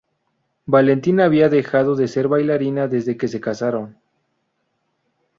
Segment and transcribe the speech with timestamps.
[0.65, 3.99] Valentina había dejado de ser bailarina desde que se casaron.